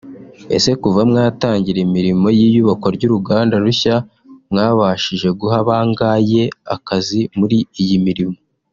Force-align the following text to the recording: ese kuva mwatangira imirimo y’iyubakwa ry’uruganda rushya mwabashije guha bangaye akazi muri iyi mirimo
ese 0.55 0.71
kuva 0.81 1.01
mwatangira 1.09 1.79
imirimo 1.87 2.27
y’iyubakwa 2.37 2.87
ry’uruganda 2.95 3.53
rushya 3.63 3.95
mwabashije 4.51 5.27
guha 5.39 5.57
bangaye 5.67 6.43
akazi 6.75 7.21
muri 7.39 7.57
iyi 7.83 7.97
mirimo 8.07 8.35